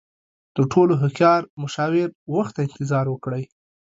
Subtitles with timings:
[0.55, 3.43] تر ټولو هوښیار مشاور، وخت ته انتظار وکړئ.